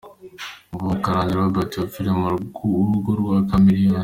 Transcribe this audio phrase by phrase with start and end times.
[0.71, 2.27] Nguwo Karamagi Robert wapfiriye mu
[2.91, 3.99] rugo rwa Chameleone.